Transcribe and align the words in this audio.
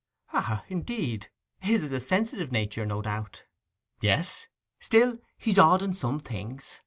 'Ah, 0.33 0.63
indeed! 0.67 1.29
His 1.59 1.83
is 1.83 1.91
a 1.91 1.99
sensitive 1.99 2.51
nature, 2.51 2.87
no 2.87 3.03
doubt.' 3.03 3.43
'Yes. 3.99 4.47
Still 4.79 5.19
he's 5.37 5.59
odd 5.59 5.83
in 5.83 5.93
some 5.93 6.19
things. 6.19 6.79